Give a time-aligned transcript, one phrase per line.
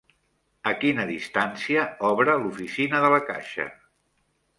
[0.69, 3.67] A quina distància obre l'oficina de la Caixa?